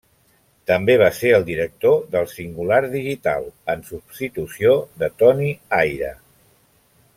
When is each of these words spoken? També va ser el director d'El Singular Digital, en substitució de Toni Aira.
També 0.69 0.93
va 1.01 1.09
ser 1.17 1.33
el 1.39 1.45
director 1.49 1.99
d'El 2.15 2.25
Singular 2.31 2.79
Digital, 2.95 3.45
en 3.75 3.85
substitució 3.91 4.75
de 5.03 5.11
Toni 5.23 5.55
Aira. 5.83 6.11